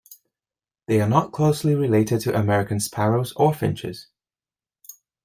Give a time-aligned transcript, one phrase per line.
[0.87, 4.07] They are not closely related to American sparrows or finches.